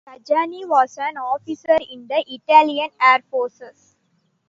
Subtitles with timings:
[0.07, 3.95] Tajani was an officer in the Italian Air Forces.